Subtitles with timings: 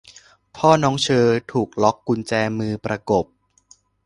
[0.57, 3.25] 'พ่อน้องเฌอ' ถูกล็อคกุญแจมือประกบ